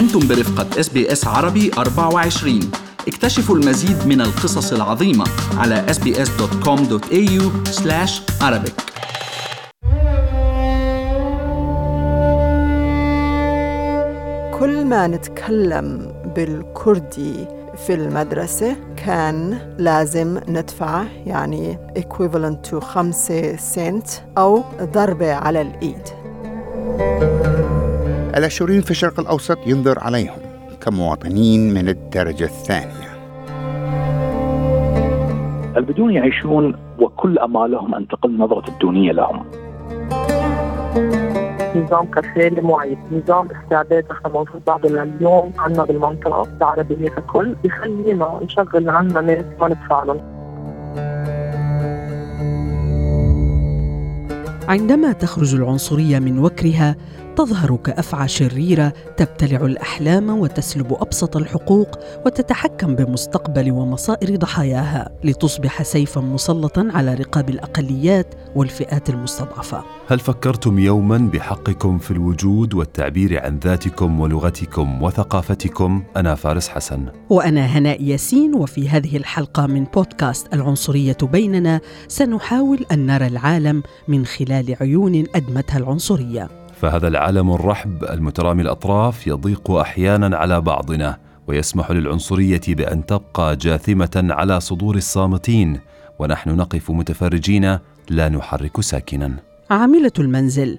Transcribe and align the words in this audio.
أنتم 0.00 0.28
برفقة 0.28 0.80
إس 0.80 0.88
بي 0.88 1.12
إس 1.12 1.26
عربي 1.26 1.70
24 1.78 2.60
اكتشفوا 3.08 3.56
المزيد 3.56 4.06
من 4.06 4.20
القصص 4.20 4.72
العظيمة 4.72 5.24
على 5.56 5.86
sbs.com.au 5.88 7.42
arabic. 8.42 8.72
كل 14.58 14.84
ما 14.84 15.06
نتكلم 15.06 16.12
بالكردي 16.36 17.46
في 17.86 17.94
المدرسة 17.94 18.76
كان 19.06 19.58
لازم 19.78 20.40
ندفع 20.48 21.04
يعني 21.26 21.78
equivalent 21.98 22.70
to 22.70 22.74
خمسة 22.74 23.56
سنت 23.56 24.08
أو 24.38 24.62
ضربة 24.82 25.34
على 25.34 25.60
الإيد. 25.60 26.02
الأشوريين 28.40 28.80
في 28.80 28.90
الشرق 28.90 29.20
الأوسط 29.20 29.58
ينظر 29.66 29.98
عليهم 29.98 30.38
كمواطنين 30.80 31.74
من 31.74 31.88
الدرجة 31.88 32.44
الثانية. 32.44 33.10
البدون 35.76 36.12
يعيشون 36.12 36.76
وكل 36.98 37.38
أمالهم 37.38 37.94
أن 37.94 38.08
تقل 38.08 38.38
نظرة 38.38 38.68
الدونية 38.68 39.12
لهم. 39.12 39.44
نظام 41.76 42.06
كفالة 42.06 42.62
معيد 42.62 42.98
نظام 43.12 43.48
استعداد 43.50 44.04
نحن 44.10 44.32
موجود 44.32 44.62
بعد 44.66 44.86
اليوم 44.86 45.52
عنا 45.58 45.84
بالمنطقة 45.84 46.48
العربية 46.56 47.08
ككل 47.08 47.56
بخلينا 47.64 48.40
نشغل 48.42 48.88
عنا 48.88 49.20
ناس 49.20 49.44
ما 49.60 49.68
ندفع 49.68 50.04
لهم 50.04 50.40
عندما 54.68 55.12
تخرج 55.12 55.54
العنصرية 55.54 56.18
من 56.18 56.38
وكرها 56.38 56.96
تظهر 57.36 57.76
كأفعى 57.76 58.28
شريرة 58.28 58.92
تبتلع 59.16 59.60
الأحلام 59.66 60.30
وتسلب 60.30 60.92
أبسط 60.92 61.36
الحقوق 61.36 61.98
وتتحكم 62.26 62.94
بمستقبل 62.94 63.72
ومصائر 63.72 64.36
ضحاياها 64.36 65.10
لتصبح 65.24 65.82
سيفا 65.82 66.20
مسلطا 66.20 66.88
على 66.94 67.14
رقاب 67.14 67.50
الأقليات 67.50 68.34
والفئات 68.56 69.10
المستضعفة. 69.10 69.82
هل 70.08 70.18
فكرتم 70.18 70.78
يوما 70.78 71.18
بحقكم 71.18 71.98
في 71.98 72.10
الوجود 72.10 72.74
والتعبير 72.74 73.44
عن 73.44 73.58
ذاتكم 73.58 74.20
ولغتكم 74.20 75.02
وثقافتكم؟ 75.02 76.02
أنا 76.16 76.34
فارس 76.34 76.68
حسن. 76.68 77.06
وأنا 77.30 77.66
هناء 77.66 78.02
ياسين 78.02 78.54
وفي 78.54 78.88
هذه 78.88 79.16
الحلقة 79.16 79.66
من 79.66 79.84
بودكاست 79.84 80.54
العنصرية 80.54 81.16
بيننا 81.22 81.80
سنحاول 82.08 82.86
أن 82.92 83.06
نرى 83.06 83.26
العالم 83.26 83.82
من 84.08 84.26
خلال 84.26 84.76
عيون 84.80 85.24
أدمتها 85.34 85.78
العنصرية. 85.78 86.48
فهذا 86.80 87.08
العالم 87.08 87.50
الرحب 87.52 88.04
المترامي 88.04 88.62
الأطراف 88.62 89.26
يضيق 89.26 89.70
أحيانا 89.70 90.36
على 90.36 90.60
بعضنا 90.60 91.16
ويسمح 91.46 91.90
للعنصرية 91.90 92.60
بأن 92.68 93.06
تبقى 93.06 93.56
جاثمة 93.56 94.10
على 94.30 94.60
صدور 94.60 94.96
الصامتين 94.96 95.80
ونحن 96.18 96.50
نقف 96.50 96.90
متفرجين 96.90 97.78
لا 98.10 98.28
نحرك 98.28 98.80
ساكنا. 98.80 99.36
عاملة 99.70 100.12
المنزل 100.18 100.78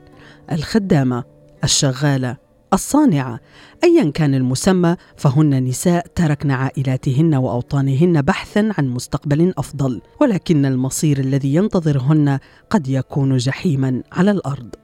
الخدامة 0.52 1.24
الشغالة 1.64 2.38
الصانعة 2.74 3.40
ايا 3.84 4.12
كان 4.12 4.36
المسمى 4.36 4.96
فهن 5.18 5.64
نساء 5.64 6.06
تركن 6.16 6.52
عائلاتهن 6.52 7.36
وأوطانهن 7.36 8.22
بحثا 8.22 8.70
عن 8.78 8.88
مستقبل 8.88 9.54
أفضل 9.58 10.02
ولكن 10.22 10.66
المصير 10.66 11.20
الذي 11.20 11.56
ينتظرهن 11.56 12.40
قد 12.70 12.88
يكون 12.88 13.38
جحيما 13.38 14.04
على 14.12 14.32
الأرض. 14.32 14.81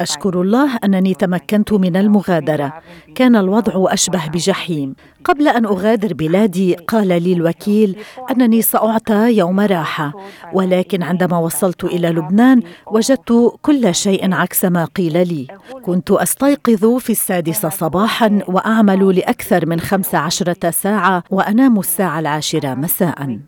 أشكر 0.00 0.40
الله 0.40 0.76
أنني 0.84 1.14
تمكنت 1.14 1.72
من 1.72 1.96
المغادرة. 1.96 2.72
كان 3.14 3.36
الوضع 3.36 3.92
أشبه 3.92 4.26
بجحيم. 4.26 4.94
قبل 5.24 5.48
أن 5.48 5.64
أغادر 5.66 6.14
بلادي 6.14 6.74
قال 6.74 7.08
لي 7.08 7.32
الوكيل 7.32 7.96
أنني 8.30 8.62
سأعطى 8.62 9.36
يوم 9.36 9.60
راحة. 9.60 10.12
ولكن 10.52 11.02
عندما 11.02 11.38
وصلت 11.38 11.84
إلى 11.84 12.08
لبنان 12.08 12.62
وجدت 12.86 13.52
كل 13.62 13.94
شيء 13.94 14.34
عكس 14.34 14.64
ما 14.64 14.84
قيل 14.84 15.28
لي. 15.28 15.46
كنت 15.82 16.10
أستيقظ 16.10 16.96
في 16.96 17.10
السادسة 17.10 17.68
صباحا 17.68 18.40
وأعمل 18.48 19.16
لأكثر 19.16 19.66
من 19.66 19.80
خمس 19.80 20.14
عشرة 20.14 20.70
ساعة 20.70 21.22
وأنام 21.30 21.78
الساعة 21.78 22.18
العاشرة 22.18 22.74
مساء. 22.74 23.38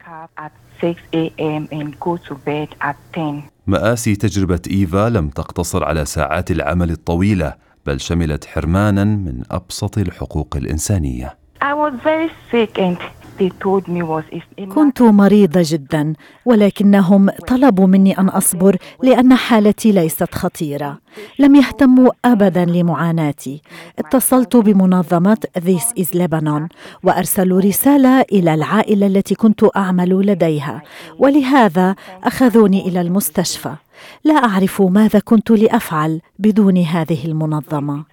6 0.81 1.01
a.m. 1.15 1.69
and 1.73 1.99
go 2.01 2.17
to 2.17 2.35
bed 2.47 2.69
at 2.81 2.97
10. 3.15 3.43
مآسي 3.67 4.17
تجربة 4.17 4.61
إيفا 4.71 5.09
لم 5.09 5.29
تقتصر 5.29 5.85
على 5.85 6.05
ساعات 6.05 6.51
العمل 6.51 6.91
الطويلة 6.91 7.55
بل 7.87 8.01
شملت 8.01 8.45
حرمانا 8.45 9.05
من 9.05 9.43
أبسط 9.51 9.99
الحقوق 9.99 10.57
الإنسانية 10.57 11.37
I 11.63 11.73
was 11.75 11.95
very 12.05 12.31
sick 12.51 12.79
and 12.79 12.99
كنت 14.75 15.03
مريضة 15.03 15.61
جدا 15.65 16.13
ولكنهم 16.45 17.31
طلبوا 17.31 17.87
مني 17.87 18.19
أن 18.19 18.29
أصبر 18.29 18.77
لأن 19.03 19.35
حالتي 19.35 19.93
ليست 19.93 20.35
خطيرة. 20.35 20.99
لم 21.39 21.55
يهتموا 21.57 22.11
أبدا 22.25 22.65
لمعاناتي. 22.65 23.63
اتصلت 23.99 24.57
بمنظمة 24.57 25.39
This 25.59 26.03
is 26.03 26.19
Lebanon 26.19 26.69
وأرسلوا 27.03 27.61
رسالة 27.61 28.21
إلى 28.21 28.55
العائلة 28.55 29.07
التي 29.07 29.35
كنت 29.35 29.77
أعمل 29.77 30.27
لديها. 30.27 30.83
ولهذا 31.19 31.95
أخذوني 32.25 32.89
إلى 32.89 33.01
المستشفى. 33.01 33.75
لا 34.25 34.35
أعرف 34.35 34.83
ماذا 34.83 35.19
كنت 35.19 35.51
لأفعل 35.51 36.21
بدون 36.39 36.79
هذه 36.79 37.25
المنظمة. 37.25 38.05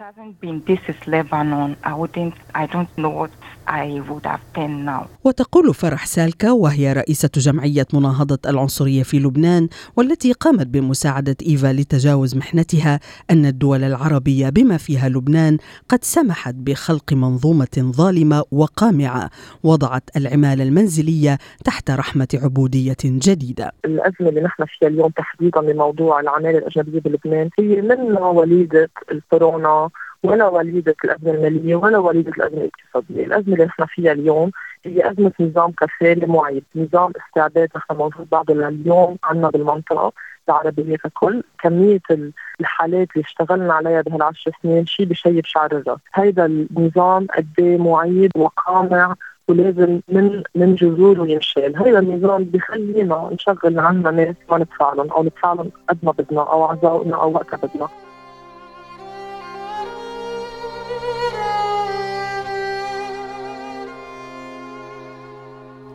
وتقول 5.24 5.74
فرح 5.74 6.06
سالكا 6.06 6.52
وهي 6.52 6.94
رئيسة 6.94 7.30
جمعية 7.38 7.86
مناهضة 7.94 8.40
العنصرية 8.50 9.04
في 9.04 9.20
لبنان 9.20 9.70
والتي 9.98 10.32
قامت 10.32 10.68
بمساعدة 10.68 11.36
إيفا 11.48 11.74
لتجاوز 11.74 12.36
محنتها 12.36 13.00
أن 13.32 13.46
الدول 13.46 13.84
العربية 13.84 14.50
بما 14.50 14.78
فيها 14.78 15.10
لبنان 15.10 15.58
قد 15.90 16.04
سمحت 16.04 16.56
بخلق 16.56 17.14
منظومة 17.14 17.92
ظالمة 17.96 18.44
وقامعة 18.52 19.30
وضعت 19.64 20.10
العمالة 20.18 20.64
المنزلية 20.64 21.38
تحت 21.64 21.92
رحمة 21.92 22.28
عبودية 22.34 22.98
جديدة. 23.04 23.72
الأزمة 23.86 24.30
اللي 24.30 24.42
نحن 24.42 24.66
فيها 24.66 24.90
اليوم 24.90 25.10
تحديدا 25.10 25.60
بموضوع 25.78 26.20
العمالة 26.20 26.58
الأجنبية 26.58 27.00
بلبنان 27.00 27.50
هي 27.60 27.82
منها 27.82 28.30
وليدة 28.30 28.90
الكورونا 29.12 29.90
ولا 30.24 30.48
وليدة 30.48 30.96
الأزمة 31.04 31.32
المالية 31.32 31.76
ولا 31.76 31.98
وليدة 31.98 32.32
الأزمة 32.32 32.62
الاقتصادية. 32.62 33.26
الأزمة 33.26 33.54
اللي 33.54 33.66
نحن 33.66 33.86
فيها 33.86 34.12
اليوم 34.12 34.52
هي 34.86 35.12
أزمة 35.12 35.32
نظام 35.40 35.72
كفالة 35.72 36.28
معيد 36.28 36.64
نظام 36.76 37.12
استعداد 37.28 37.70
نحن 37.76 37.96
موجود 37.96 38.28
بعد 38.32 38.52
اليوم 38.52 39.18
عنا 39.24 39.50
بالمنطقة 39.50 40.12
العربية 40.50 40.96
ككل. 40.96 41.44
كمية 41.60 42.02
الحالات 42.60 43.08
اللي 43.16 43.26
اشتغلنا 43.26 43.74
عليها 43.74 44.02
بهالعشر 44.02 44.52
سنين 44.64 44.86
شيء 44.86 45.06
بشيب 45.06 45.46
شعر 45.46 45.72
الرأس. 45.72 46.00
هيدا 46.14 46.46
النظام 46.46 47.28
قد 47.38 47.48
إيه 47.60 47.78
معيد 47.78 48.32
وقامع 48.36 49.16
ولازم 49.48 50.00
من 50.10 50.44
من 50.56 50.76
جذوره 50.76 51.28
ينشال 51.28 51.78
هذا 51.78 52.00
النظام 52.00 52.44
بخلينا 52.44 53.30
نشغل 53.34 53.80
عنا 53.80 54.12
ناس 54.12 54.36
ما 54.52 54.58
ندفع 54.58 54.94
لهم 54.94 55.12
أو 55.12 55.24
ندفع 55.24 55.54
لهم 55.54 55.72
قد 55.90 55.98
ما 56.04 56.12
بدنا 56.12 56.42
أو 56.42 56.64
على 56.64 56.80
ذوقنا 56.84 57.16
أو 57.16 57.34
وقتها 57.34 57.58
بدنا 57.58 57.88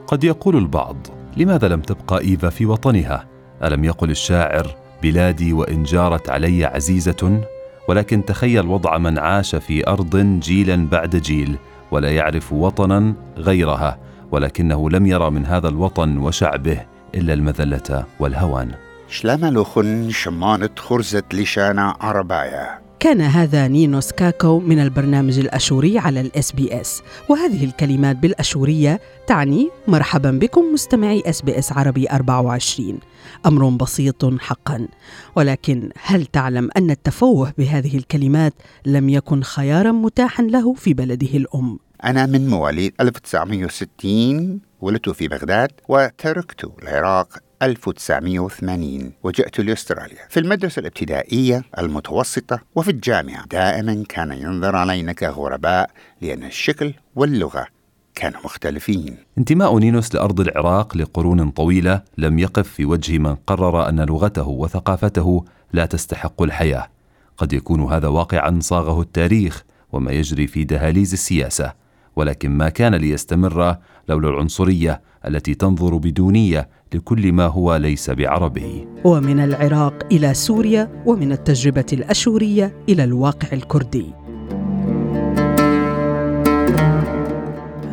قد 0.07 0.25
يقول 0.25 0.57
البعض 0.57 0.97
لماذا 1.37 1.69
لم 1.69 1.81
تبقى 1.81 2.21
إيفا 2.21 2.49
في 2.49 2.67
وطنها؟ 2.67 3.27
ألم 3.65 3.85
يقل 3.85 4.11
الشاعر 4.11 4.67
بلادي 5.03 5.53
وإن 5.53 5.83
جارت 5.83 6.31
علي 6.31 6.65
عزيزة 6.65 7.41
ولكن 7.89 8.25
تخيل 8.25 8.67
وضع 8.67 8.99
من 8.99 9.19
عاش 9.19 9.55
في 9.55 9.89
أرض 9.89 10.17
جيلا 10.17 10.89
بعد 10.93 11.17
جيل 11.17 11.59
ولا 11.91 12.11
يعرف 12.11 12.53
وطنا 12.53 13.15
غيرها 13.39 13.99
ولكنه 14.33 14.91
لم 14.91 15.07
يرى 15.07 15.31
من 15.31 15.47
هذا 15.47 15.69
الوطن 15.69 16.19
وشعبه 16.19 16.81
إلا 17.15 17.33
المذلة 17.33 18.05
والهوان. 18.21 18.71
شلاملوخن 19.09 20.11
شمانة 20.11 20.71
خرزة 20.77 21.23
لشانا 21.33 21.95
عربايا. 22.01 22.88
كان 23.01 23.21
هذا 23.21 23.69
نينوس 23.69 24.13
كاكو 24.13 24.61
من 24.61 24.79
البرنامج 24.79 25.39
الأشوري 25.39 25.99
على 25.99 26.21
الإس 26.21 26.53
بي 26.53 26.81
إس. 26.81 27.03
وهذه 27.29 27.65
الكلمات 27.65 28.17
بالأشورية 28.17 29.01
تعني 29.27 29.71
مرحبا 29.89 30.31
بكم 30.31 30.73
مستمعي 30.73 31.23
إس 31.27 31.43
بي 31.43 31.59
إس 31.59 31.73
عربي 31.73 32.11
24 32.11 32.99
أمر 33.47 33.69
بسيط 33.69 34.41
حقا. 34.41 34.89
ولكن 35.37 35.91
هل 36.03 36.27
تعلم 36.27 36.69
أن 36.77 36.91
التفوه 36.91 37.53
بهذه 37.59 37.97
الكلمات 37.97 38.55
لم 38.87 39.09
يكن 39.09 39.43
خيارا 39.43 39.93
متاحا 39.93 40.43
له 40.43 40.75
في 40.75 40.95
بلده 40.95 41.37
الأم؟ 41.37 41.79
أنا 42.05 42.27
من 42.27 42.49
مواليد 42.49 42.95
1960 43.01 44.61
ولدت 44.81 45.11
في 45.11 45.29
بغداد 45.29 45.71
وتركت 45.89 46.73
العراق 46.83 47.29
1980 47.63 49.13
وجئت 49.23 49.61
لأستراليا 49.61 50.29
في 50.29 50.41
المدرسة 50.41 50.81
الابتدائية 50.81 51.65
المتوسطة 51.79 52.61
وفي 52.75 52.91
الجامعة. 52.91 53.47
دائما 53.47 54.05
كان 54.09 54.33
ينظر 54.33 54.77
علينا 54.77 55.13
كغرباء 55.13 55.91
لأن 56.21 56.45
الشكل 56.45 56.95
واللغة 57.17 57.67
كانوا 58.15 58.41
مختلفين. 58.45 59.17
انتماء 59.39 59.79
نينوس 59.79 60.15
لأرض 60.15 60.41
العراق 60.41 60.97
لقرون 60.97 61.51
طويلة 61.51 62.03
لم 62.19 62.39
يقف 62.39 62.69
في 62.69 62.85
وجه 62.85 63.19
من 63.19 63.35
قرر 63.35 63.89
أن 63.89 64.01
لغته 64.01 64.49
وثقافته 64.49 65.45
لا 65.73 65.87
تستحق 65.87 66.43
الحياة. 66.43 66.89
قد 67.37 67.53
يكون 67.53 67.93
هذا 67.93 68.09
واقعا 68.09 68.59
صاغه 68.63 69.01
التاريخ 69.01 69.65
وما 69.93 70.13
يجري 70.13 70.47
في 70.47 70.65
دهاليز 70.65 71.13
السياسة 71.13 71.73
ولكن 72.17 72.51
ما 72.51 72.69
كان 72.69 72.95
ليستمر 72.95 73.77
لولا 74.09 74.29
العنصرية 74.29 75.01
التي 75.27 75.55
تنظر 75.55 75.97
بدونية 75.97 76.69
لكل 76.95 77.33
ما 77.33 77.47
هو 77.47 77.77
ليس 77.77 78.11
بعربي 78.11 78.89
ومن 79.05 79.41
العراق 79.41 79.95
إلى 80.13 80.35
سوريا 80.35 81.03
ومن 81.07 81.33
التجربة 81.33 81.87
الأشورية 81.93 82.73
إلى 82.89 83.05
الواقع 83.05 83.49
الكردي. 83.53 84.07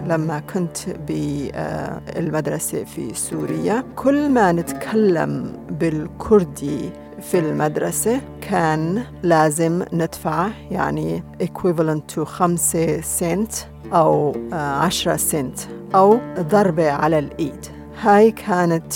لما 0.07 0.39
كنت 0.53 0.77
بالمدرسة 1.07 2.83
في 2.83 3.13
سوريا 3.13 3.83
كل 3.95 4.29
ما 4.29 4.51
نتكلم 4.51 5.53
بالكردي 5.69 6.89
في 7.21 7.39
المدرسة 7.39 8.21
كان 8.41 9.03
لازم 9.23 9.83
ندفع 9.93 10.47
يعني 10.71 11.23
equivalent 11.43 12.15
to 12.15 12.19
خمسة 12.19 13.01
سنت 13.01 13.53
أو 13.93 14.35
عشرة 14.51 15.15
سنت 15.15 15.59
أو 15.95 16.19
ضربة 16.39 16.91
على 16.91 17.19
الإيد. 17.19 17.74
هاي 18.01 18.31
كانت 18.31 18.93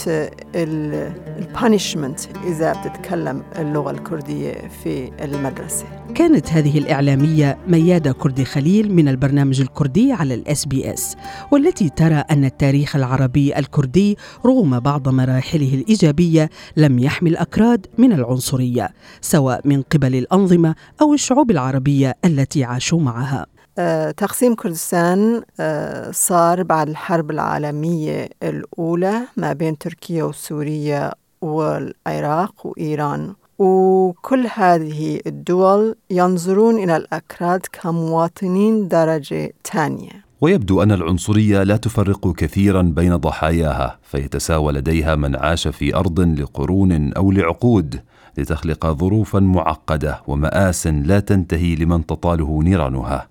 البانشمنت 0.55 2.19
إذا 2.47 2.73
بتتكلم 2.73 3.43
اللغة 3.59 3.91
الكردية 3.91 4.53
في 4.83 5.11
المدرسة. 5.23 5.85
كانت 6.15 6.49
هذه 6.49 6.77
الإعلامية 6.77 7.57
ميادة 7.67 8.11
كردي 8.11 8.45
خليل 8.45 8.95
من 8.95 9.07
البرنامج 9.07 9.61
الكردي 9.61 10.11
على 10.13 10.33
الأس 10.33 10.65
بي 10.65 10.93
أس 10.93 11.15
والتي 11.51 11.89
ترى 11.89 12.23
أن 12.31 12.45
التاريخ 12.45 12.95
العربي 12.95 13.57
الكردي 13.57 14.17
رغم 14.45 14.79
بعض 14.79 15.09
مراحله 15.09 15.73
الإيجابية 15.73 16.49
لم 16.77 16.99
يحمل 16.99 17.37
أكراد 17.37 17.87
من 17.97 18.13
العنصرية 18.13 18.89
سواء 19.21 19.61
من 19.67 19.81
قبل 19.81 20.15
الأنظمة 20.15 20.75
أو 21.01 21.13
الشعوب 21.13 21.51
العربية 21.51 22.15
التي 22.25 22.63
عاشوا 22.63 22.99
معها. 22.99 23.45
تقسيم 24.17 24.55
كردستان 24.55 25.41
صار 26.11 26.63
بعد 26.63 26.89
الحرب 26.89 27.31
العالمية 27.31 28.29
الأولى 28.43 29.21
ما 29.37 29.53
بين 29.53 29.77
تركيا 29.77 30.23
وسوريا 30.23 31.11
والعراق 31.41 32.67
وإيران. 32.67 33.33
وكل 33.59 34.47
هذه 34.55 35.19
الدول 35.27 35.95
ينظرون 36.09 36.83
إلى 36.83 36.97
الأكراد 36.97 37.61
كمواطنين 37.71 38.87
درجة 38.87 39.53
ثانية 39.71 40.09
ويبدو 40.41 40.83
أن 40.83 40.91
العنصرية 40.91 41.63
لا 41.63 41.77
تفرق 41.77 42.35
كثيرا 42.35 42.81
بين 42.81 43.15
ضحاياها 43.15 43.99
فيتساوى 44.03 44.73
لديها 44.73 45.15
من 45.15 45.35
عاش 45.35 45.67
في 45.67 45.95
أرض 45.95 46.19
لقرون 46.19 47.13
أو 47.13 47.31
لعقود 47.31 47.99
لتخلق 48.37 48.85
ظروفا 48.85 49.39
معقدة 49.39 50.21
ومآس 50.27 50.87
لا 50.87 51.19
تنتهي 51.19 51.75
لمن 51.75 52.05
تطاله 52.05 52.63
نيرانها. 52.63 53.27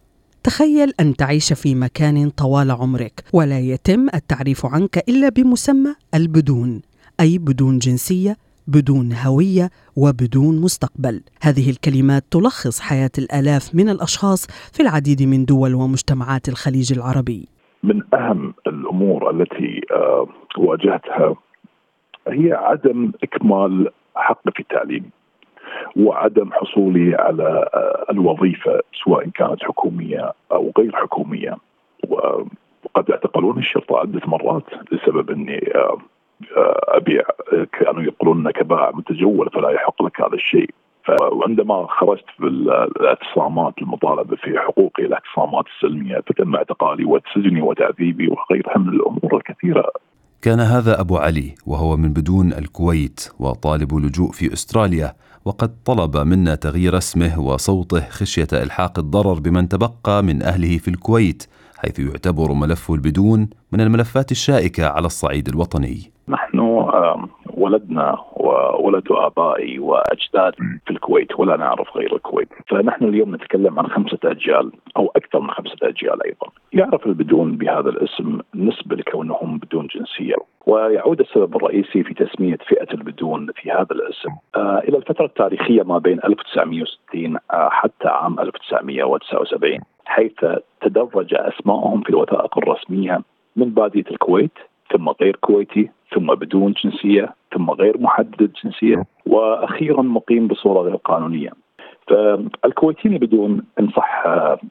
تخيل 0.48 0.92
أن 1.00 1.16
تعيش 1.16 1.52
في 1.52 1.74
مكان 1.74 2.30
طوال 2.30 2.70
عمرك 2.70 3.24
ولا 3.32 3.58
يتم 3.58 4.06
التعريف 4.14 4.66
عنك 4.66 4.98
إلا 5.08 5.28
بمسمى 5.28 5.94
البدون 6.14 6.82
أي 7.20 7.38
بدون 7.38 7.78
جنسية 7.78 8.36
بدون 8.68 9.12
هوية 9.12 9.70
وبدون 9.96 10.60
مستقبل. 10.60 11.22
هذه 11.42 11.70
الكلمات 11.70 12.24
تلخص 12.30 12.80
حياة 12.80 13.10
الآلاف 13.18 13.74
من 13.74 13.88
الأشخاص 13.88 14.46
في 14.72 14.80
العديد 14.82 15.22
من 15.22 15.44
دول 15.44 15.74
ومجتمعات 15.74 16.48
الخليج 16.48 16.92
العربي. 16.92 17.48
من 17.82 18.02
أهم 18.14 18.54
الأمور 18.66 19.30
التي 19.30 19.80
واجهتها 20.58 21.34
هي 22.28 22.52
عدم 22.52 23.12
إكمال 23.22 23.88
حقي 24.14 24.52
في 24.54 24.60
التعليم. 24.60 25.10
وعدم 25.96 26.50
حصولي 26.52 27.14
على 27.14 27.68
الوظيفة 28.10 28.80
سواء 29.04 29.28
كانت 29.28 29.62
حكومية 29.62 30.32
أو 30.52 30.72
غير 30.78 30.96
حكومية. 30.96 31.56
وقد 32.08 33.10
اعتقلوني 33.10 33.58
الشرطة 33.58 33.98
عدة 33.98 34.20
مرات 34.26 34.64
لسبب 34.92 35.30
إني 35.30 35.72
أبيع 36.88 37.22
كانوا 37.80 38.02
يقولون 38.02 38.46
انك 38.46 38.62
بائع 38.62 38.90
متجول 38.94 39.50
فلا 39.50 39.70
يحق 39.70 40.02
لك 40.02 40.20
هذا 40.20 40.34
الشيء. 40.34 40.70
وعندما 41.32 41.86
خرجت 41.90 42.24
في 42.36 42.44
الاعتصامات 42.46 43.74
المطالبة 43.82 44.36
في 44.36 44.58
حقوقي 44.58 45.02
الاعتصامات 45.04 45.64
السلمية 45.76 46.20
فتم 46.20 46.56
اعتقالي 46.56 47.04
وسجني 47.04 47.62
وتعذيبي 47.62 48.28
وغيرها 48.28 48.78
من 48.78 48.88
الأمور 48.88 49.36
الكثيرة. 49.36 49.90
كان 50.42 50.60
هذا 50.60 51.00
أبو 51.00 51.16
علي 51.16 51.54
وهو 51.66 51.96
من 51.96 52.12
بدون 52.12 52.52
الكويت 52.52 53.32
وطالب 53.40 53.94
لجوء 53.94 54.30
في 54.32 54.52
أستراليا 54.52 55.12
وقد 55.44 55.70
طلب 55.84 56.16
منا 56.16 56.54
تغيير 56.54 56.98
اسمه 56.98 57.40
وصوته 57.40 58.00
خشية 58.00 58.48
إلحاق 58.52 58.98
الضرر 58.98 59.34
بمن 59.34 59.68
تبقى 59.68 60.22
من 60.22 60.42
أهله 60.42 60.78
في 60.78 60.88
الكويت 60.88 61.46
حيث 61.76 61.98
يعتبر 61.98 62.52
ملف 62.52 62.90
البدون 62.90 63.50
من 63.72 63.80
الملفات 63.80 64.30
الشائكة 64.32 64.86
على 64.86 65.06
الصعيد 65.06 65.48
الوطني. 65.48 66.12
نحن 66.28 66.58
ولدنا 67.58 68.16
وولد 68.36 69.12
آبائي 69.12 69.78
وأجداد 69.78 70.54
في 70.86 70.90
الكويت 70.90 71.38
ولا 71.38 71.56
نعرف 71.56 71.96
غير 71.96 72.16
الكويت، 72.16 72.48
فنحن 72.68 73.04
اليوم 73.04 73.34
نتكلم 73.34 73.78
عن 73.78 73.86
خمسة 73.86 74.18
أجيال 74.24 74.72
أو 74.96 75.12
أكثر 75.16 75.40
من 75.40 75.50
خمسة 75.50 75.76
أجيال 75.82 76.22
أيضا. 76.26 76.48
يعرف 76.72 77.06
البدون 77.06 77.56
بهذا 77.56 77.88
الاسم 77.88 78.40
نسبة 78.54 78.96
لكونهم 78.96 79.58
بدون 79.58 79.86
جنسية، 79.86 80.36
ويعود 80.66 81.20
السبب 81.20 81.56
الرئيسي 81.56 82.02
في 82.02 82.14
تسمية 82.14 82.58
فئة 82.68 82.94
البدون 82.94 83.46
في 83.54 83.70
هذا 83.70 83.92
الاسم. 83.92 84.30
آه 84.56 84.78
إلى 84.78 84.96
الفترة 84.96 85.26
التاريخية 85.26 85.82
ما 85.82 85.98
بين 85.98 86.20
1960 86.24 87.36
آه 87.36 87.68
حتى 87.72 88.08
عام 88.08 88.40
1979 88.40 89.80
حيث 90.04 90.44
تدرج 90.80 91.34
اسمائهم 91.34 92.00
في 92.00 92.10
الوثائق 92.10 92.58
الرسمية 92.58 93.20
من 93.56 93.70
بادية 93.70 94.04
الكويت 94.10 94.58
ثم 94.92 95.08
غير 95.08 95.36
كويتي 95.36 95.90
ثم 96.14 96.34
بدون 96.34 96.74
جنسية 96.84 97.34
ثم 97.54 97.70
غير 97.70 97.98
محدد 98.00 98.42
الجنسيه 98.42 99.04
وأخيرا 99.26 100.02
مقيم 100.02 100.46
بصورة 100.48 100.80
غير 100.80 100.96
قانونية. 100.96 101.50
فالكويتيين 102.08 103.18
بدون 103.18 103.62
إن 103.80 103.88
صح 103.96 104.24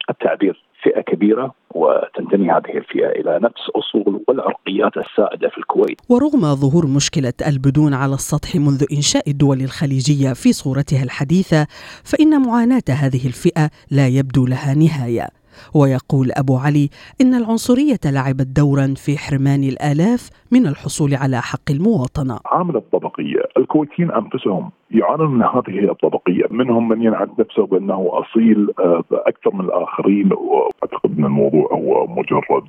التعبير 0.10 0.64
فئة 0.84 1.02
كبيرة 1.02 1.54
وتنتمي 1.76 2.52
هذه 2.52 2.78
الفئة 2.78 3.08
إلى 3.08 3.40
نفس 3.44 3.70
أصول 3.76 4.24
والعرقيات 4.28 4.98
السائدة 4.98 5.50
في 5.50 5.58
الكويت. 5.58 6.02
ورغم 6.10 6.56
ظهور 6.56 6.88
مشكلة 6.96 7.34
البدون 7.48 7.94
على 7.94 8.14
السطح 8.14 8.56
منذ 8.56 8.86
إنشاء 8.92 9.30
الدول 9.30 9.62
الخليجية 9.62 10.34
في 10.34 10.54
صورتها 10.54 11.04
الحديثة 11.04 11.68
فإن 12.04 12.42
معاناة 12.42 12.88
هذه 12.90 13.28
الفئة 13.28 13.70
لا 13.92 14.08
يبدو 14.08 14.46
لها 14.46 14.74
نهاية. 14.74 15.28
ويقول 15.74 16.32
أبو 16.32 16.58
علي 16.58 16.90
إن 17.22 17.34
العنصرية 17.36 18.00
لعبت 18.06 18.48
دورا 18.48 18.94
في 18.98 19.18
حرمان 19.18 19.64
الآلاف 19.64 20.30
من 20.52 20.68
الحصول 20.68 21.16
على 21.16 21.42
حق 21.42 21.72
المواطنة. 21.72 22.40
عامل 22.46 22.76
الطبقية 22.76 23.42
الكويتيين 23.58 24.12
أنفسهم 24.12 24.72
يعانون 24.92 25.32
من 25.36 25.44
هذه 25.44 25.92
الطبقية 25.92 26.46
منهم 26.52 26.90
من 26.90 27.02
ينعد 27.02 27.30
نفسه 27.40 27.66
بأنه 27.66 28.10
أصيل 28.12 28.68
أكثر 29.12 29.54
من 29.54 29.66
الآخرين 29.66 30.30
وأعتقد 30.34 31.18
أن 31.18 31.26
الموضوع 31.26 31.70
هو 31.74 32.08
مجرد 32.08 32.64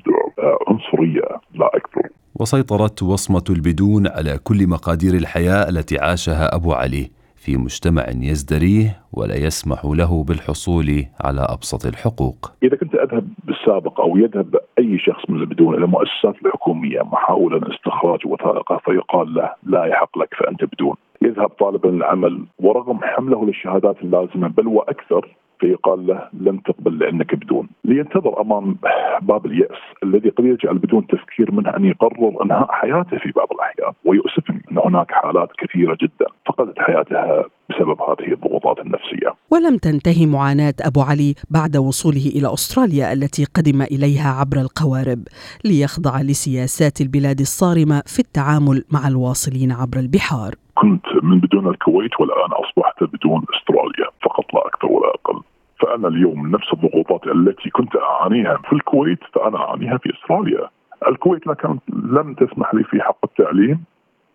عنصرية 0.68 1.40
لا 1.54 1.66
أكثر. 1.66 2.08
وسيطرت 2.34 3.02
وصمة 3.02 3.44
البدون 3.50 4.06
على 4.06 4.38
كل 4.44 4.66
مقادير 4.66 5.14
الحياة 5.14 5.68
التي 5.68 5.98
عاشها 5.98 6.54
أبو 6.56 6.72
علي. 6.72 7.10
في 7.48 7.56
مجتمع 7.56 8.04
يزدريه 8.30 8.88
ولا 9.12 9.36
يسمح 9.46 9.84
له 9.84 10.24
بالحصول 10.24 10.88
على 11.24 11.40
أبسط 11.40 11.86
الحقوق. 11.86 12.52
إذا 12.62 12.76
كنت 12.76 12.94
أذهب 12.94 13.28
بالسابق 13.44 14.00
أو 14.00 14.16
يذهب 14.16 14.56
أي 14.78 14.98
شخص 14.98 15.30
من 15.30 15.40
البدون 15.40 15.74
إلى 15.74 15.84
المؤسسات 15.84 16.34
الحكومية 16.46 17.02
محاولا 17.02 17.74
استخراج 17.74 18.20
وثائقه 18.26 18.80
فيقال 18.84 19.34
له 19.34 19.52
لا 19.62 19.84
يحق 19.84 20.18
لك 20.18 20.34
فأنت 20.34 20.64
بدون. 20.64 20.94
يذهب 21.22 21.48
طالبا 21.48 21.88
للعمل 21.88 22.44
ورغم 22.58 22.98
حمله 23.02 23.46
للشهادات 23.46 23.96
اللازمة 24.02 24.48
بل 24.48 24.66
وأكثر 24.66 25.28
فيقال 25.60 26.06
له 26.06 26.28
لن 26.32 26.62
تقبل 26.62 26.98
لأنك 26.98 27.34
بدون 27.34 27.68
لينتظر 27.84 28.40
أمام 28.40 28.76
باب 29.22 29.46
اليأس 29.46 29.78
الذي 30.02 30.28
قد 30.28 30.44
يجعل 30.44 30.78
بدون 30.78 31.06
تفكير 31.06 31.52
منه 31.52 31.76
أن 31.76 31.84
يقرر 31.84 32.42
إنهاء 32.44 32.68
حياته 32.70 33.18
في 33.18 33.32
بعض 33.36 33.48
الاحيان 33.52 33.92
ويؤسفني 34.04 34.62
أن 34.72 34.78
هناك 34.78 35.12
حالات 35.12 35.48
كثيرة 35.58 35.96
جدا 36.02 36.26
فقدت 36.46 36.78
حياتها 36.78 37.44
بسبب 37.70 38.02
هذه 38.02 38.32
الضغوطات 38.32 38.78
النفسية. 38.78 39.34
ولم 39.50 39.76
تنتهي 39.76 40.26
معاناة 40.26 40.74
أبو 40.80 41.00
علي 41.00 41.34
بعد 41.50 41.76
وصوله 41.76 42.26
إلى 42.36 42.52
أستراليا 42.54 43.12
التي 43.12 43.44
قدم 43.44 43.82
إليها 43.82 44.30
عبر 44.40 44.56
القوارب 44.56 45.22
ليخضع 45.64 46.20
لسياسات 46.20 47.00
البلاد 47.00 47.40
الصارمة 47.40 48.02
في 48.06 48.18
التعامل 48.18 48.84
مع 48.92 49.08
الواصلين 49.08 49.72
عبر 49.72 49.98
البحار. 49.98 50.54
كنت 50.74 51.06
من 51.22 51.40
بدون 51.40 51.66
الكويت 51.68 52.20
والآن 52.20 52.50
أصبحت 52.52 53.02
بدون 53.02 53.44
أستراليا 53.54 54.08
فقط 54.22 54.54
لا 54.54 54.66
أكثر 54.66 54.86
ولا 54.86 55.08
أقل. 55.08 55.42
فأنا 55.80 56.08
اليوم 56.08 56.46
نفس 56.46 56.72
الضغوطات 56.72 57.26
التي 57.26 57.70
كنت 57.70 57.96
أعانيها 57.96 58.56
في 58.56 58.72
الكويت 58.72 59.18
فأنا 59.34 59.56
أعانيها 59.56 59.98
في 59.98 60.12
إستراليا. 60.14 60.68
الكويت 61.08 61.46
لا 61.46 61.54
كانت 61.54 61.82
لم 61.92 62.34
تسمح 62.34 62.74
لي 62.74 62.84
في 62.84 63.00
حق 63.00 63.18
التعليم 63.24 63.84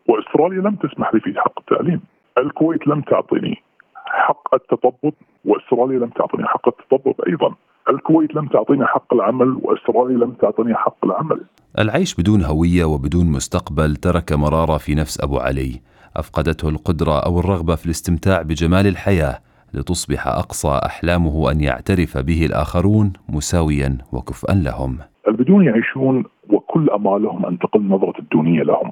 وإستراليا 0.07 0.61
لم 0.61 0.75
تسمح 0.75 1.13
لي 1.13 1.19
في 1.19 1.33
حق 1.39 1.59
التعليم. 1.59 2.01
الكويت 2.37 2.87
لم 2.87 3.01
تعطيني 3.01 3.63
حق 4.05 4.55
التطبب 4.55 5.13
وإستراليا 5.45 5.99
لم 5.99 6.09
تعطيني 6.09 6.45
حق 6.45 6.67
التطبب 6.67 7.15
أيضا. 7.27 7.55
الكويت 7.89 8.35
لم 8.35 8.47
تعطيني 8.47 8.85
حق 8.85 9.13
العمل 9.13 9.59
وإستراليا 9.61 10.17
لم 10.17 10.31
تعطيني 10.31 10.75
حق 10.75 11.05
العمل. 11.05 11.41
العيش 11.79 12.15
بدون 12.15 12.43
هوية 12.43 12.85
وبدون 12.85 13.31
مستقبل 13.31 13.95
ترك 13.95 14.31
مرارة 14.31 14.77
في 14.77 14.95
نفس 14.95 15.23
أبو 15.23 15.37
علي. 15.37 15.81
أفقدته 16.15 16.69
القدرة 16.69 17.19
أو 17.25 17.39
الرغبة 17.39 17.75
في 17.75 17.85
الاستمتاع 17.85 18.41
بجمال 18.41 18.87
الحياة 18.87 19.39
لتصبح 19.73 20.27
أقصى 20.27 20.79
أحلامه 20.85 21.51
أن 21.51 21.61
يعترف 21.61 22.17
به 22.17 22.45
الآخرون 22.45 23.13
مساويا 23.29 23.97
وكفءا 24.13 24.55
لهم. 24.55 24.97
البدون 25.27 25.65
يعيشون 25.65 26.23
وكل 26.49 26.89
امالهم 26.89 27.45
ان 27.45 27.59
تقل 27.59 27.87
نظرة 27.87 28.19
الدونية 28.19 28.63
لهم. 28.63 28.91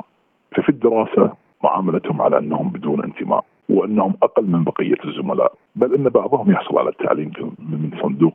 ففي 0.55 0.69
الدراسة 0.69 1.33
معاملتهم 1.63 2.21
على 2.21 2.37
أنهم 2.37 2.69
بدون 2.69 3.03
انتماء 3.03 3.45
وأنهم 3.69 4.13
أقل 4.23 4.45
من 4.45 4.63
بقية 4.63 4.97
الزملاء، 5.05 5.53
بل 5.75 5.95
إن 5.95 6.09
بعضهم 6.09 6.51
يحصل 6.51 6.77
على 6.77 6.89
التعليم 6.89 7.31
من 7.59 7.91
صندوق 8.01 8.33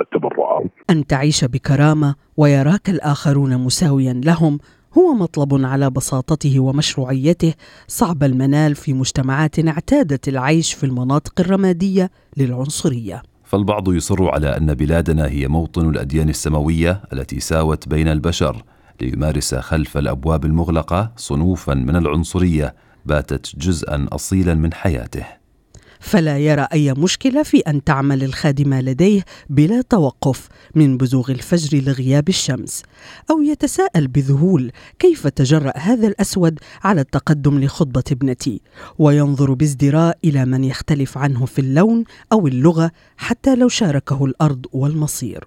التبرعات. 0.00 0.70
أن 0.90 1.06
تعيش 1.06 1.44
بكرامة 1.44 2.14
ويراك 2.36 2.88
الآخرون 2.88 3.64
مساويا 3.64 4.12
لهم 4.12 4.58
هو 4.98 5.14
مطلب 5.14 5.64
على 5.64 5.90
بساطته 5.90 6.60
ومشروعيته 6.60 7.54
صعب 7.88 8.22
المنال 8.22 8.74
في 8.74 8.92
مجتمعات 8.92 9.58
اعتادت 9.58 10.28
العيش 10.28 10.72
في 10.72 10.84
المناطق 10.84 11.40
الرمادية 11.40 12.10
للعنصرية. 12.36 13.22
فالبعض 13.44 13.92
يصر 13.92 14.30
على 14.30 14.56
أن 14.56 14.74
بلادنا 14.74 15.26
هي 15.26 15.48
موطن 15.48 15.88
الأديان 15.88 16.28
السماوية 16.28 17.02
التي 17.12 17.40
ساوت 17.40 17.88
بين 17.88 18.08
البشر 18.08 18.62
ليمارس 19.00 19.54
خلف 19.54 19.96
الأبواب 19.96 20.44
المغلقة 20.44 21.12
صنوفا 21.16 21.74
من 21.74 21.96
العنصرية 21.96 22.74
باتت 23.06 23.56
جزءا 23.58 24.06
اصيلا 24.12 24.54
من 24.54 24.72
حياته. 24.72 25.43
فلا 26.04 26.38
يرى 26.38 26.66
أي 26.72 26.92
مشكلة 26.92 27.42
في 27.42 27.58
أن 27.58 27.84
تعمل 27.84 28.24
الخادمة 28.24 28.80
لديه 28.80 29.24
بلا 29.50 29.82
توقف 29.82 30.48
من 30.74 30.96
بزوغ 30.96 31.30
الفجر 31.30 31.78
لغياب 31.80 32.28
الشمس 32.28 32.82
أو 33.30 33.42
يتساءل 33.42 34.08
بذهول 34.08 34.72
كيف 34.98 35.26
تجرأ 35.26 35.72
هذا 35.76 36.06
الأسود 36.06 36.58
على 36.84 37.00
التقدم 37.00 37.60
لخطبة 37.60 38.02
ابنتي 38.12 38.60
وينظر 38.98 39.54
بازدراء 39.54 40.18
إلى 40.24 40.44
من 40.44 40.64
يختلف 40.64 41.18
عنه 41.18 41.46
في 41.46 41.58
اللون 41.58 42.04
أو 42.32 42.46
اللغة 42.46 42.90
حتى 43.16 43.56
لو 43.56 43.68
شاركه 43.68 44.24
الأرض 44.24 44.66
والمصير. 44.72 45.44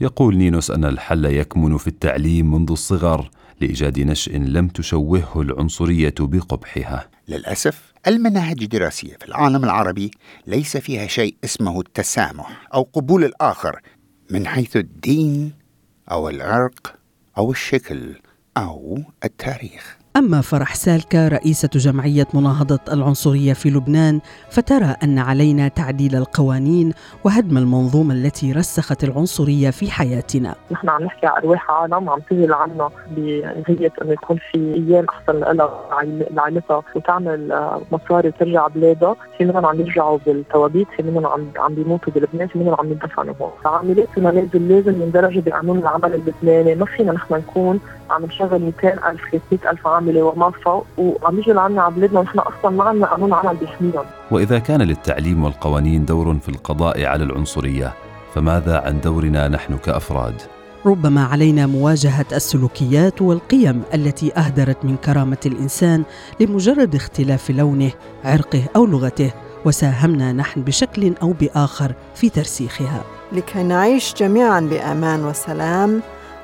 يقول 0.00 0.36
نينوس 0.36 0.70
أن 0.70 0.84
الحل 0.84 1.24
يكمن 1.24 1.76
في 1.76 1.86
التعليم 1.86 2.54
منذ 2.54 2.70
الصغر 2.70 3.30
لإيجاد 3.60 4.00
نشء 4.00 4.36
لم 4.36 4.68
تشوهه 4.68 5.40
العنصرية 5.40 6.14
بقبحها. 6.20 7.08
للأسف 7.28 7.93
المناهج 8.06 8.62
الدراسية 8.62 9.16
في 9.16 9.24
العالم 9.24 9.64
العربي 9.64 10.10
ليس 10.46 10.76
فيها 10.76 11.06
شيء 11.06 11.36
اسمه 11.44 11.80
التسامح 11.80 12.66
أو 12.74 12.82
قبول 12.82 13.24
الآخر 13.24 13.80
من 14.30 14.46
حيث 14.46 14.76
الدين 14.76 15.52
أو 16.10 16.28
العرق 16.28 16.98
أو 17.38 17.50
الشكل 17.50 18.20
أو 18.56 19.02
التاريخ. 19.24 19.98
أما 20.16 20.40
فرح 20.40 20.74
سالكة 20.74 21.28
رئيسة 21.28 21.68
جمعية 21.72 22.26
مناهضة 22.34 22.78
العنصرية 22.92 23.52
في 23.52 23.70
لبنان 23.70 24.20
فترى 24.50 24.94
أن 25.02 25.18
علينا 25.18 25.68
تعديل 25.68 26.16
القوانين 26.16 26.92
وهدم 27.24 27.58
المنظومة 27.58 28.14
التي 28.14 28.52
رسخت 28.52 29.04
العنصرية 29.04 29.70
في 29.70 29.90
حياتنا. 29.90 30.54
نحن 30.70 30.88
عم 30.88 31.02
نحكي 31.02 31.26
عن 31.26 31.32
أرواح 31.32 31.70
عالم 31.70 32.10
عم 32.10 32.20
تجي 32.30 32.46
لعنا 32.46 32.90
بنية 33.10 33.92
أنه 34.02 34.12
يكون 34.12 34.38
في 34.52 34.74
أيام 34.74 35.06
أحسن 35.08 35.38
لها 35.38 35.70
لعائلتها 36.30 36.82
وتعمل 36.96 37.52
آه، 37.52 37.80
مصاري 37.92 38.28
وترجع 38.28 38.66
بلادها. 38.66 39.16
في 39.38 39.44
منهم 39.44 39.66
عم 39.66 39.80
يرجعوا 39.80 40.18
بالتوابيت 40.26 40.88
في 40.96 41.02
منهم 41.02 41.26
عم 41.56 41.74
بيموتوا 41.74 42.12
بلبنان 42.12 42.48
في 42.48 42.58
منهم 42.58 42.74
عم 42.78 42.92
يندفنوا 42.92 43.34
هون. 43.40 43.50
فعاملات 43.64 44.08
المنازل 44.16 44.68
لازم 44.68 45.02
يندرجوا 45.02 45.42
بقانون 45.42 45.78
العمل 45.78 46.14
اللبناني. 46.14 46.74
ما 46.74 46.86
فينا 46.86 47.12
نحن 47.12 47.34
نكون 47.34 47.80
عم 48.10 48.24
نشغل 48.24 48.62
200 48.62 49.10
ألف 49.10 49.20
300 49.50 49.70
ألف 50.08 50.16
عاملة 50.16 50.22
وما 50.22 50.52
فوق 50.64 50.86
وعم 50.96 51.38
يجوا 51.38 51.54
لعنا 51.54 51.82
على 51.82 51.94
بلادنا 51.94 52.20
ونحن 52.20 52.38
أصلا 52.38 52.70
ما 52.70 52.84
عندنا 52.84 53.06
قانون 53.06 53.32
عمل 53.32 53.56
بيحميهم. 53.56 54.04
وإذا 54.30 54.58
كان 54.58 54.82
للتعليم 54.82 55.44
والقوانين 55.44 56.04
دور 56.04 56.34
في 56.38 56.48
القضاء 56.48 57.04
على 57.04 57.24
العنصرية 57.24 57.92
فماذا 58.34 58.78
عن 58.86 59.00
دورنا 59.00 59.48
نحن 59.48 59.76
كأفراد؟ 59.76 60.34
ربما 60.86 61.24
علينا 61.24 61.66
مواجهة 61.66 62.26
السلوكيات 62.32 63.22
والقيم 63.22 63.82
التي 63.94 64.32
أهدرت 64.38 64.84
من 64.84 64.96
كرامة 64.96 65.38
الإنسان 65.46 66.04
لمجرد 66.40 66.94
اختلاف 66.94 67.50
لونه 67.50 67.90
عرقه 68.24 68.62
أو 68.76 68.86
لغته 68.86 69.30
وساهمنا 69.64 70.32
نحن 70.32 70.62
بشكل 70.62 71.14
أو 71.22 71.32
بآخر 71.32 71.92
في 72.14 72.28
ترسيخها. 72.28 73.02
لكي 73.32 73.62
نعيش 73.62 74.14
جميعا 74.14 74.60
بأمان 74.60 75.24
وسلام 75.24 76.00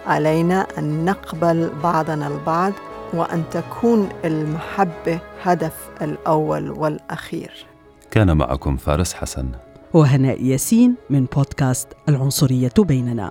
علينا 0.07 0.67
أن 0.79 1.05
نقبل 1.05 1.71
بعضنا 1.83 2.27
البعض 2.27 2.73
وأن 3.15 3.43
تكون 3.51 4.09
المحبة 4.25 5.21
هدف 5.43 5.91
الأول 6.03 6.71
والأخير. 6.71 7.67
كان 8.11 8.37
معكم 8.37 8.77
فارس 8.77 9.15
حسن. 9.15 9.49
وهناء 9.93 10.43
ياسين 10.43 10.95
من 11.11 11.25
بودكاست 11.25 11.89
العنصرية 12.09 12.73
بيننا. 12.79 13.31